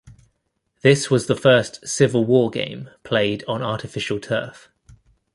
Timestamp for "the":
1.27-1.35